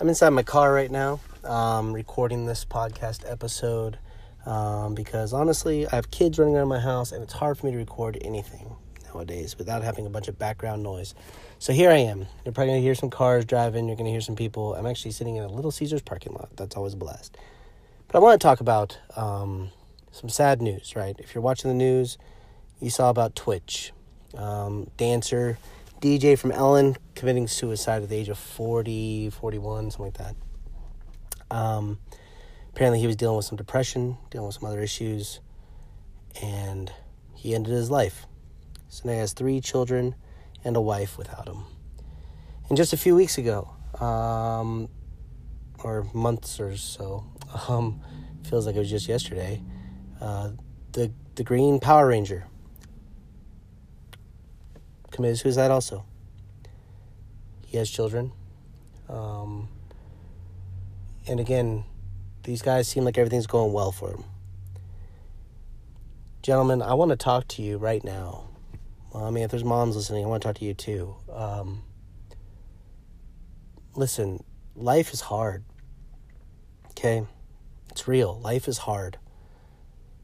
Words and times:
I'm 0.00 0.08
inside 0.08 0.28
my 0.28 0.44
car 0.44 0.72
right 0.72 0.88
now, 0.88 1.18
um, 1.42 1.92
recording 1.92 2.46
this 2.46 2.64
podcast 2.64 3.28
episode 3.28 3.98
um, 4.46 4.94
because 4.94 5.32
honestly, 5.32 5.84
I 5.84 5.96
have 5.96 6.12
kids 6.12 6.38
running 6.38 6.54
around 6.54 6.68
my 6.68 6.78
house 6.78 7.10
and 7.10 7.24
it's 7.24 7.32
hard 7.32 7.58
for 7.58 7.66
me 7.66 7.72
to 7.72 7.78
record 7.78 8.16
anything 8.20 8.76
nowadays 9.06 9.58
without 9.58 9.82
having 9.82 10.06
a 10.06 10.10
bunch 10.10 10.28
of 10.28 10.38
background 10.38 10.84
noise. 10.84 11.12
So 11.58 11.72
here 11.72 11.90
I 11.90 11.96
am. 11.96 12.26
You're 12.44 12.52
probably 12.52 12.74
to 12.74 12.80
hear 12.80 12.94
some 12.94 13.10
cars 13.10 13.44
driving, 13.44 13.88
you're 13.88 13.96
to 13.96 14.04
hear 14.04 14.20
some 14.20 14.36
people. 14.36 14.76
I'm 14.76 14.86
actually 14.86 15.10
sitting 15.10 15.34
in 15.34 15.42
a 15.42 15.48
Little 15.48 15.72
Caesars 15.72 16.02
parking 16.02 16.32
lot. 16.32 16.50
That's 16.54 16.76
always 16.76 16.94
a 16.94 16.96
blast. 16.96 17.36
But 18.06 18.18
I 18.18 18.20
want 18.20 18.40
to 18.40 18.46
talk 18.46 18.60
about 18.60 18.96
um, 19.16 19.70
some 20.12 20.28
sad 20.28 20.62
news, 20.62 20.94
right? 20.94 21.16
If 21.18 21.34
you're 21.34 21.42
watching 21.42 21.68
the 21.68 21.76
news, 21.76 22.16
you 22.80 22.90
saw 22.90 23.10
about 23.10 23.34
Twitch. 23.34 23.92
Um, 24.36 24.88
dancer 24.96 25.58
DJ 26.00 26.38
from 26.38 26.52
Ellen 26.52 26.96
committing 27.14 27.48
suicide 27.48 28.02
at 28.02 28.08
the 28.10 28.16
age 28.16 28.28
of 28.28 28.38
40, 28.38 29.30
41, 29.30 29.90
something 29.90 30.04
like 30.04 30.18
that. 30.18 30.36
Um, 31.50 31.98
apparently, 32.70 33.00
he 33.00 33.06
was 33.06 33.16
dealing 33.16 33.36
with 33.36 33.46
some 33.46 33.56
depression, 33.56 34.18
dealing 34.30 34.46
with 34.46 34.56
some 34.56 34.68
other 34.68 34.80
issues, 34.80 35.40
and 36.42 36.92
he 37.34 37.54
ended 37.54 37.72
his 37.72 37.90
life. 37.90 38.26
So 38.88 39.02
now 39.06 39.14
he 39.14 39.18
has 39.20 39.32
three 39.32 39.60
children 39.60 40.14
and 40.64 40.76
a 40.76 40.80
wife 40.80 41.16
without 41.16 41.48
him. 41.48 41.64
And 42.68 42.76
just 42.76 42.92
a 42.92 42.96
few 42.96 43.14
weeks 43.14 43.38
ago, 43.38 43.70
um, 43.98 44.88
or 45.82 46.06
months 46.12 46.60
or 46.60 46.76
so, 46.76 47.24
um, 47.68 48.02
feels 48.44 48.66
like 48.66 48.76
it 48.76 48.80
was 48.80 48.90
just 48.90 49.08
yesterday, 49.08 49.62
uh, 50.20 50.50
the, 50.92 51.10
the 51.36 51.44
Green 51.44 51.80
Power 51.80 52.08
Ranger 52.08 52.46
committed 55.16 55.38
suicide 55.38 55.70
also. 55.70 56.04
He 57.66 57.76
has 57.78 57.90
children. 57.90 58.32
Um, 59.08 59.68
and 61.26 61.40
again, 61.40 61.84
these 62.44 62.62
guys 62.62 62.86
seem 62.86 63.04
like 63.04 63.18
everything's 63.18 63.48
going 63.48 63.72
well 63.72 63.90
for 63.90 64.10
him. 64.10 64.24
Gentlemen, 66.42 66.80
I 66.80 66.94
want 66.94 67.10
to 67.10 67.16
talk 67.16 67.48
to 67.48 67.62
you 67.62 67.76
right 67.76 68.04
now. 68.04 68.44
Well, 69.12 69.24
I 69.24 69.30
mean, 69.30 69.42
if 69.42 69.50
there's 69.50 69.64
moms 69.64 69.96
listening, 69.96 70.24
I 70.24 70.28
want 70.28 70.42
to 70.42 70.48
talk 70.48 70.56
to 70.58 70.64
you 70.64 70.74
too. 70.74 71.16
Um, 71.32 71.82
listen, 73.96 74.44
life 74.76 75.12
is 75.12 75.22
hard. 75.22 75.64
Okay? 76.90 77.26
It's 77.90 78.06
real. 78.06 78.38
Life 78.40 78.68
is 78.68 78.78
hard. 78.78 79.18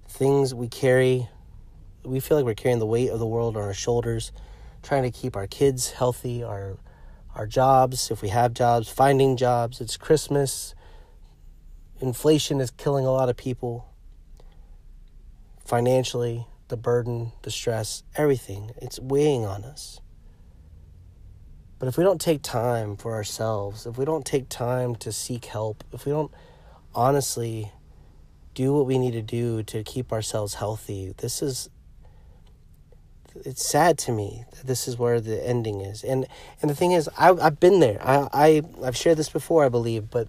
Things 0.06 0.54
we 0.54 0.68
carry, 0.68 1.28
we 2.04 2.20
feel 2.20 2.36
like 2.36 2.46
we're 2.46 2.54
carrying 2.54 2.78
the 2.78 2.86
weight 2.86 3.10
of 3.10 3.18
the 3.18 3.26
world 3.26 3.56
on 3.56 3.62
our 3.64 3.74
shoulders 3.74 4.30
trying 4.82 5.02
to 5.04 5.10
keep 5.10 5.36
our 5.36 5.46
kids 5.46 5.92
healthy, 5.92 6.42
our 6.42 6.78
our 7.34 7.46
jobs, 7.46 8.10
if 8.10 8.20
we 8.20 8.28
have 8.28 8.52
jobs, 8.52 8.90
finding 8.90 9.36
jobs. 9.38 9.80
It's 9.80 9.96
Christmas. 9.96 10.74
Inflation 11.98 12.60
is 12.60 12.70
killing 12.70 13.06
a 13.06 13.10
lot 13.10 13.30
of 13.30 13.36
people. 13.36 13.88
Financially, 15.64 16.46
the 16.68 16.76
burden, 16.76 17.32
the 17.42 17.50
stress, 17.50 18.02
everything, 18.16 18.72
it's 18.80 18.98
weighing 18.98 19.46
on 19.46 19.64
us. 19.64 20.00
But 21.78 21.88
if 21.88 21.96
we 21.96 22.04
don't 22.04 22.20
take 22.20 22.42
time 22.42 22.96
for 22.96 23.14
ourselves, 23.14 23.86
if 23.86 23.98
we 23.98 24.04
don't 24.04 24.24
take 24.24 24.48
time 24.48 24.94
to 24.96 25.10
seek 25.10 25.46
help, 25.46 25.84
if 25.92 26.06
we 26.06 26.12
don't 26.12 26.32
honestly 26.94 27.72
do 28.54 28.72
what 28.74 28.86
we 28.86 28.98
need 28.98 29.12
to 29.12 29.22
do 29.22 29.62
to 29.64 29.82
keep 29.82 30.12
ourselves 30.12 30.54
healthy, 30.54 31.14
this 31.16 31.42
is 31.42 31.68
it's 33.44 33.66
sad 33.66 33.98
to 33.98 34.12
me 34.12 34.44
that 34.52 34.66
this 34.66 34.86
is 34.86 34.98
where 34.98 35.20
the 35.20 35.46
ending 35.46 35.80
is. 35.80 36.04
And 36.04 36.26
and 36.60 36.70
the 36.70 36.74
thing 36.74 36.92
is, 36.92 37.08
I 37.18 37.30
I've 37.30 37.60
been 37.60 37.80
there. 37.80 37.98
I 38.02 38.28
I 38.32 38.62
I've 38.84 38.96
shared 38.96 39.18
this 39.18 39.28
before, 39.28 39.64
I 39.64 39.68
believe, 39.68 40.10
but 40.10 40.28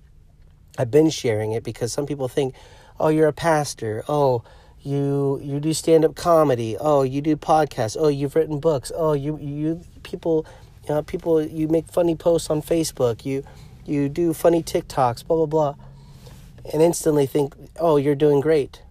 I've 0.78 0.91
been 0.91 1.09
sharing 1.09 1.52
it 1.52 1.63
because 1.63 1.94
some 1.94 2.06
people 2.06 2.28
think, 2.28 2.56
oh, 3.00 3.09
you're 3.09 3.28
a 3.28 3.34
pastor. 3.34 4.03
Oh, 4.08 4.44
you 4.81 5.40
you 5.42 5.59
do 5.59 5.74
stand 5.74 6.06
up 6.06 6.16
comedy. 6.16 6.75
Oh, 6.80 7.03
you 7.03 7.22
do 7.22 7.36
podcasts. 7.36 7.97
Oh, 8.00 8.09
you've 8.09 8.36
written 8.36 8.59
books. 8.59 8.92
Oh, 8.96 9.13
you 9.13 9.38
you 9.40 9.81
people, 10.03 10.46
you 10.88 10.94
know, 10.94 11.02
people 11.02 11.42
you 11.42 11.68
make 11.68 11.88
funny 11.88 12.16
posts 12.16 12.50
on 12.50 12.62
Facebook. 12.62 13.25
You 13.25 13.44
you 13.86 14.09
do 14.09 14.34
funny 14.34 14.62
TikToks. 14.62 15.25
Blah 15.25 15.46
blah 15.46 15.46
blah, 15.46 15.75
and 16.72 16.81
instantly 16.81 17.25
think, 17.25 17.56
oh, 17.80 17.97
you're 17.97 18.16
doing 18.16 18.42
great. 18.42 18.82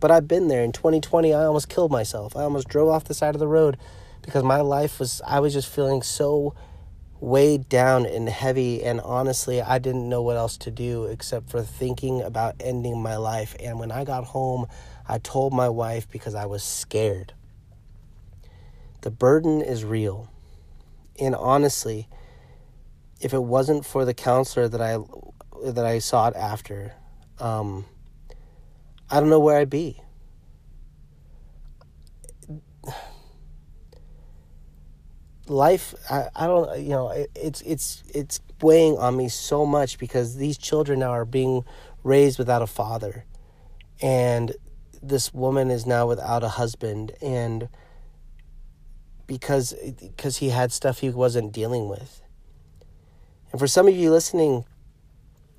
But 0.00 0.10
I've 0.10 0.28
been 0.28 0.48
there. 0.48 0.62
In 0.62 0.72
2020, 0.72 1.34
I 1.34 1.44
almost 1.44 1.68
killed 1.68 1.90
myself. 1.90 2.36
I 2.36 2.42
almost 2.42 2.68
drove 2.68 2.88
off 2.88 3.04
the 3.04 3.14
side 3.14 3.34
of 3.34 3.40
the 3.40 3.48
road 3.48 3.76
because 4.22 4.44
my 4.44 4.60
life 4.60 4.98
was, 4.98 5.20
I 5.26 5.40
was 5.40 5.52
just 5.52 5.68
feeling 5.68 6.02
so 6.02 6.54
weighed 7.20 7.68
down 7.68 8.06
and 8.06 8.28
heavy. 8.28 8.84
And 8.84 9.00
honestly, 9.00 9.60
I 9.60 9.78
didn't 9.78 10.08
know 10.08 10.22
what 10.22 10.36
else 10.36 10.56
to 10.58 10.70
do 10.70 11.04
except 11.04 11.50
for 11.50 11.62
thinking 11.62 12.22
about 12.22 12.56
ending 12.60 13.02
my 13.02 13.16
life. 13.16 13.56
And 13.58 13.78
when 13.78 13.90
I 13.90 14.04
got 14.04 14.24
home, 14.24 14.66
I 15.08 15.18
told 15.18 15.52
my 15.52 15.68
wife 15.68 16.08
because 16.10 16.34
I 16.34 16.46
was 16.46 16.62
scared. 16.62 17.32
The 19.00 19.10
burden 19.10 19.62
is 19.62 19.84
real. 19.84 20.30
And 21.18 21.34
honestly, 21.34 22.08
if 23.20 23.32
it 23.32 23.42
wasn't 23.42 23.84
for 23.84 24.04
the 24.04 24.14
counselor 24.14 24.68
that 24.68 24.80
I 24.80 24.98
that 25.64 25.84
I 25.84 25.98
sought 25.98 26.36
after, 26.36 26.94
um, 27.40 27.84
I 29.10 29.20
don't 29.20 29.30
know 29.30 29.40
where 29.40 29.56
I'd 29.58 29.70
be. 29.70 30.00
Life, 35.46 35.94
I, 36.10 36.28
I 36.36 36.46
don't, 36.46 36.78
you 36.80 36.90
know, 36.90 37.08
it, 37.08 37.30
it's 37.34 37.62
it's 37.62 38.02
it's 38.14 38.40
weighing 38.60 38.98
on 38.98 39.16
me 39.16 39.30
so 39.30 39.64
much 39.64 39.98
because 39.98 40.36
these 40.36 40.58
children 40.58 40.98
now 40.98 41.10
are 41.10 41.24
being 41.24 41.64
raised 42.04 42.38
without 42.38 42.60
a 42.60 42.66
father, 42.66 43.24
and 44.02 44.54
this 45.02 45.32
woman 45.32 45.70
is 45.70 45.86
now 45.86 46.06
without 46.06 46.44
a 46.44 46.48
husband, 46.48 47.12
and 47.22 47.68
because 49.26 49.74
because 49.98 50.36
he 50.38 50.50
had 50.50 50.70
stuff 50.70 50.98
he 50.98 51.08
wasn't 51.08 51.52
dealing 51.52 51.88
with. 51.88 52.20
And 53.50 53.58
for 53.58 53.66
some 53.66 53.88
of 53.88 53.96
you 53.96 54.10
listening, 54.10 54.66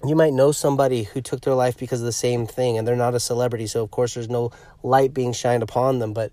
you 0.06 0.16
might 0.16 0.34
know 0.34 0.52
somebody 0.52 1.04
who 1.04 1.22
took 1.22 1.42
their 1.42 1.54
life 1.54 1.78
because 1.78 2.00
of 2.00 2.06
the 2.06 2.12
same 2.12 2.48
thing 2.48 2.78
and 2.78 2.88
they're 2.88 2.96
not 2.96 3.16
a 3.16 3.20
celebrity 3.20 3.68
so 3.68 3.84
of 3.84 3.92
course 3.92 4.14
there's 4.14 4.30
no 4.30 4.52
light 4.82 5.14
being 5.14 5.34
shined 5.34 5.64
upon 5.64 6.00
them 6.00 6.14
but 6.14 6.32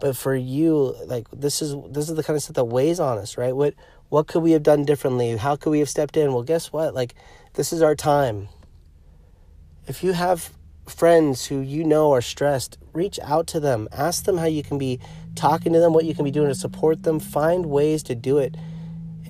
but 0.00 0.16
for 0.16 0.34
you 0.34 0.94
like 1.06 1.26
this 1.32 1.60
is 1.60 1.74
this 1.90 2.08
is 2.08 2.16
the 2.16 2.22
kind 2.22 2.36
of 2.36 2.42
stuff 2.42 2.54
that 2.54 2.64
weighs 2.64 3.00
on 3.00 3.18
us 3.18 3.36
right? 3.36 3.54
What 3.54 3.74
what 4.08 4.26
could 4.26 4.42
we 4.42 4.52
have 4.52 4.62
done 4.62 4.84
differently? 4.84 5.36
How 5.36 5.56
could 5.56 5.70
we 5.70 5.80
have 5.80 5.88
stepped 5.88 6.16
in? 6.16 6.32
Well 6.32 6.42
guess 6.42 6.72
what? 6.72 6.94
Like 6.94 7.14
this 7.54 7.72
is 7.72 7.82
our 7.82 7.94
time. 7.94 8.48
If 9.86 10.04
you 10.04 10.12
have 10.12 10.52
friends 10.86 11.46
who 11.46 11.60
you 11.60 11.84
know 11.84 12.12
are 12.12 12.22
stressed 12.22 12.78
reach 12.92 13.18
out 13.22 13.46
to 13.48 13.60
them. 13.60 13.88
Ask 13.92 14.24
them 14.24 14.38
how 14.38 14.46
you 14.46 14.62
can 14.62 14.78
be 14.78 15.00
talking 15.34 15.72
to 15.72 15.80
them 15.80 15.92
what 15.92 16.04
you 16.04 16.14
can 16.14 16.24
be 16.24 16.30
doing 16.30 16.48
to 16.48 16.54
support 16.54 17.02
them. 17.02 17.20
Find 17.20 17.66
ways 17.66 18.02
to 18.04 18.14
do 18.14 18.38
it 18.38 18.56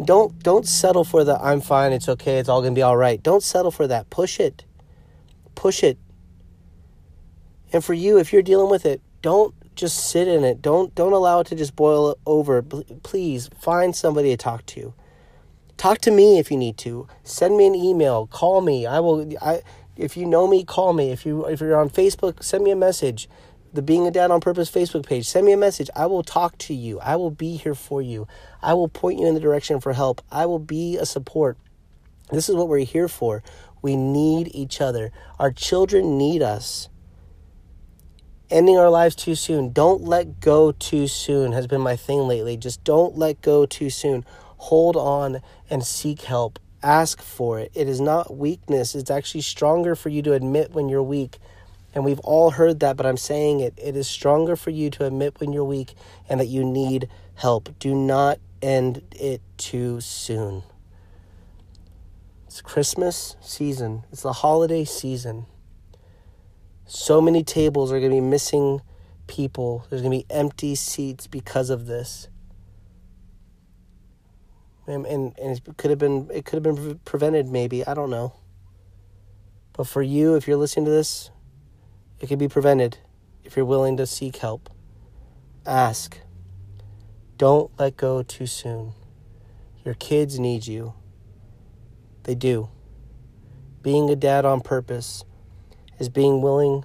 don't 0.05 0.39
don't 0.43 0.67
settle 0.67 1.05
for 1.05 1.25
the 1.25 1.39
I'm 1.41 1.61
fine, 1.61 1.93
it's 1.93 2.09
okay, 2.09 2.39
it's 2.39 2.49
all 2.49 2.61
going 2.61 2.75
to 2.75 2.79
be 2.79 2.83
all 2.83 2.97
right. 2.97 3.23
Don't 3.23 3.43
settle 3.43 3.71
for 3.71 3.87
that. 3.87 4.11
Push 4.11 4.41
it. 4.41 4.65
Push 5.55 5.83
it. 5.83 5.99
And 7.73 7.85
for 7.85 7.95
you 7.95 8.19
if 8.19 8.33
you're 8.33 8.43
dealing 8.43 8.71
with 8.71 8.87
it, 8.87 9.01
don't 9.23 9.55
just 9.75 10.11
sit 10.11 10.29
in 10.29 10.45
it. 10.45 10.61
Don't 10.63 10.95
don't 10.95 11.13
allow 11.13 11.41
it 11.41 11.47
to 11.49 11.55
just 11.55 11.77
boil 11.77 12.17
over. 12.27 12.63
Please 12.63 13.49
find 13.61 13.95
somebody 13.95 14.31
to 14.31 14.37
talk 14.37 14.67
to. 14.67 14.95
Talk 15.77 15.99
to 15.99 16.11
me 16.11 16.39
if 16.39 16.51
you 16.51 16.57
need 16.57 16.77
to. 16.79 17.07
Send 17.23 17.57
me 17.57 17.67
an 17.67 17.75
email, 17.75 18.27
call 18.27 18.61
me. 18.61 18.87
I 18.87 19.01
will 19.01 19.33
I 19.41 19.63
if 19.97 20.17
you 20.17 20.27
know 20.27 20.47
me, 20.47 20.65
call 20.65 20.93
me. 20.93 21.11
If 21.11 21.27
you 21.27 21.45
if 21.47 21.61
you're 21.61 21.79
on 21.79 21.91
Facebook, 21.91 22.43
send 22.43 22.65
me 22.65 22.71
a 22.71 22.77
message 22.77 23.29
the 23.73 23.83
Being 23.83 24.07
a 24.07 24.11
Dad 24.11 24.31
on 24.31 24.41
Purpose 24.41 24.71
Facebook 24.71 25.07
page. 25.07 25.29
Send 25.29 25.47
me 25.47 25.53
a 25.53 25.57
message. 25.57 25.91
I 25.95 26.07
will 26.07 26.23
talk 26.23 26.57
to 26.59 26.75
you. 26.75 27.01
I 27.01 27.17
will 27.17 27.31
be 27.31 27.57
here 27.57 27.75
for 27.75 28.01
you. 28.03 28.27
I 28.63 28.75
will 28.75 28.89
point 28.89 29.19
you 29.19 29.27
in 29.27 29.35
the 29.35 29.41
direction 29.41 29.81
for 29.81 29.93
help. 29.93 30.23
I 30.31 30.47
will 30.47 30.59
be 30.59 30.97
a 30.97 31.07
support. 31.07 31.59
This 32.31 32.49
is 32.49 32.55
what 32.55 32.69
we're 32.69 32.85
here 32.85 33.09
for. 33.09 33.43
We 33.83 33.97
need 33.97 34.51
each 34.55 34.81
other. 34.81 35.13
Our 35.39 35.51
children 35.51 36.19
need 36.19 36.43
us. 36.43 36.89
Ending 38.51 38.79
our 38.79 38.91
lives 38.91 39.15
too 39.15 39.35
soon. 39.35 39.73
Don't 39.73 40.03
let 40.03 40.41
go 40.41 40.73
too 40.73 41.07
soon 41.07 41.53
has 41.53 41.67
been 41.67 41.81
my 41.81 41.97
thing 41.97 42.21
lately. 42.21 42.57
Just 42.57 42.83
don't 42.83 43.17
let 43.17 43.43
go 43.43 43.67
too 43.67 43.91
soon. 43.91 44.25
Hold 44.57 44.97
on 44.97 45.41
and 45.69 45.85
seek 45.85 46.23
help. 46.23 46.59
Ask 46.83 47.21
for 47.21 47.59
it. 47.59 47.73
It 47.75 47.89
is 47.89 48.01
not 48.01 48.37
weakness, 48.37 48.95
it's 48.95 49.11
actually 49.11 49.41
stronger 49.41 49.95
for 49.97 50.09
you 50.09 50.23
to 50.23 50.33
admit 50.33 50.73
when 50.73 50.89
you're 50.89 51.03
weak 51.03 51.39
and 51.95 52.05
we've 52.05 52.21
all 52.21 52.51
heard 52.53 52.81
that, 52.81 52.97
but 52.97 53.07
I'm 53.07 53.17
saying 53.17 53.61
it. 53.61 53.75
It 53.77 53.97
is 53.97 54.07
stronger 54.09 54.57
for 54.57 54.71
you 54.71 54.91
to 54.91 55.05
admit 55.07 55.41
when 55.41 55.53
you're 55.53 55.65
weak 55.65 55.95
and 56.29 56.39
that 56.41 56.47
you 56.47 56.65
need 56.65 57.09
help. 57.35 57.79
Do 57.79 57.95
not 57.95 58.39
end 58.61 59.03
it 59.13 59.41
too 59.57 60.01
soon. 60.01 60.63
It's 62.47 62.61
Christmas 62.61 63.37
season, 63.41 64.05
it's 64.13 64.23
the 64.23 64.33
holiday 64.33 64.85
season. 64.85 65.47
So 66.87 67.21
many 67.21 67.45
tables 67.45 67.93
are 67.93 67.99
going 68.01 68.11
to 68.11 68.17
be 68.17 68.21
missing 68.21 68.81
people, 69.27 69.87
there's 69.91 70.03
going 70.03 70.19
to 70.19 70.27
be 70.27 70.35
empty 70.35 70.75
seats 70.75 71.27
because 71.27 71.69
of 71.71 71.87
this. 71.87 72.29
and, 74.89 75.05
and, 75.07 75.39
and 75.39 75.57
it 75.57 75.77
could 75.77 75.91
have 75.91 75.99
been 75.99 76.29
it 76.33 76.45
could 76.45 76.65
have 76.65 76.77
been 76.77 76.99
prevented 77.05 77.47
maybe 77.47 77.87
i 77.87 77.95
don't 77.95 78.11
know 78.11 78.33
but 79.75 79.87
for 79.87 80.03
you 80.03 80.35
if 80.35 80.49
you're 80.49 80.57
listening 80.57 80.87
to 80.87 80.91
this 80.91 81.31
it 82.21 82.29
can 82.29 82.39
be 82.39 82.49
prevented 82.49 82.99
if 83.45 83.57
you're 83.57 83.65
willing 83.65 83.97
to 83.97 84.07
seek 84.07 84.37
help. 84.37 84.71
Ask. 85.65 86.19
Don't 87.37 87.71
let 87.79 87.97
go 87.97 88.23
too 88.23 88.47
soon. 88.47 88.93
Your 89.85 89.95
kids 89.95 90.39
need 90.39 90.67
you. 90.67 90.95
They 92.25 92.35
do. 92.35 92.69
Being 93.81 94.11
a 94.11 94.17
dad 94.17 94.45
on 94.45 94.61
purpose 94.61 95.25
is 95.99 96.09
being 96.09 96.43
willing 96.43 96.85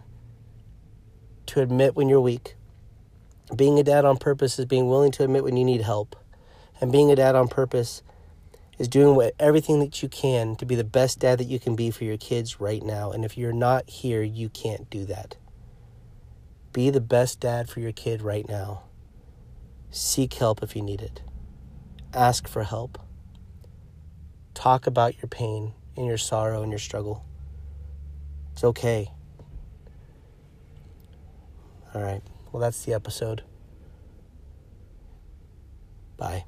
to 1.47 1.62
admit 1.62 1.95
when 1.95 2.07
you're 2.07 2.21
weak. 2.21 2.56
Being 3.56 3.77
a 3.79 3.83
dad 3.83 4.06
on 4.06 4.18
purpose 4.18 4.57
is 4.59 4.65
being 4.65 4.89
willing 4.89 5.12
to 5.13 5.24
admit 5.24 5.44
when 5.44 5.57
you 5.57 5.65
need 5.65 5.81
help. 5.81 6.15
And 6.79 6.91
being 6.91 7.12
a 7.12 7.15
dad 7.15 7.36
on 7.36 7.47
purpose 7.47 8.03
is 8.78 8.88
doing 8.88 9.16
what 9.16 9.36
everything 9.40 9.80
that 9.80 10.02
you 10.02 10.10
can 10.10 10.56
to 10.56 10.66
be 10.66 10.75
the 10.75 10.84
best 10.84 11.20
dad 11.20 11.40
that 11.40 11.48
you 11.48 11.60
can 11.60 11.75
be 11.75 11.92
for 11.92 12.04
your 12.04 12.18
kids 12.18 12.60
right 12.60 12.84
now. 12.84 13.12
And 13.12 13.24
if 13.24 13.38
you're 13.38 13.54
not 13.54 13.90
here, 13.90 14.24
you 14.24 14.50
can't 14.50 14.90
do 14.90 15.06
that. 15.06 15.36
Be 16.72 16.90
the 16.90 17.02
best 17.02 17.40
dad 17.40 17.70
for 17.70 17.80
your 17.80 17.92
kid 17.92 18.22
right 18.22 18.48
now. 18.48 18.84
Seek 19.92 20.34
help 20.34 20.64
if 20.64 20.75
you 20.75 20.81
need 20.81 21.02
it. 21.02 21.22
Ask 22.14 22.48
for 22.48 22.64
help. 22.64 22.98
Talk 24.56 24.88
about 24.88 25.18
your 25.18 25.28
pain 25.28 25.74
and 25.96 26.08
your 26.08 26.18
sorrow 26.18 26.64
and 26.64 26.72
your 26.72 26.80
struggle. 26.80 27.24
It's 28.54 28.64
okay. 28.64 29.12
All 31.94 32.02
right. 32.02 32.22
Well, 32.52 32.62
that's 32.62 32.84
the 32.86 32.94
episode. 32.94 33.44
Bye. 36.18 36.46